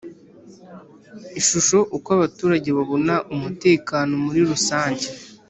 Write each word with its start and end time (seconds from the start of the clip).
Ishusho 1.39 1.77
Uko 1.97 2.09
abaturage 2.17 2.69
babona 2.77 3.15
umutekano 3.33 4.11
muri 4.23 4.39
rusange 4.49 5.05